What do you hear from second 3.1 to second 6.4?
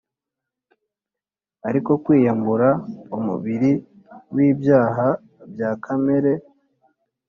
umubiri w’ibyaha bya kamere